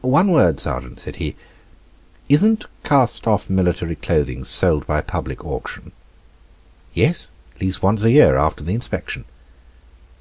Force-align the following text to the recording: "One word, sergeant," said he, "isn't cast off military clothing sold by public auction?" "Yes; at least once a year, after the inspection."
"One 0.00 0.32
word, 0.32 0.58
sergeant," 0.58 0.98
said 0.98 1.14
he, 1.22 1.36
"isn't 2.28 2.64
cast 2.82 3.28
off 3.28 3.48
military 3.48 3.94
clothing 3.94 4.42
sold 4.42 4.84
by 4.84 5.00
public 5.00 5.44
auction?" 5.44 5.92
"Yes; 6.92 7.30
at 7.54 7.60
least 7.60 7.80
once 7.80 8.02
a 8.02 8.10
year, 8.10 8.36
after 8.36 8.64
the 8.64 8.74
inspection." 8.74 9.26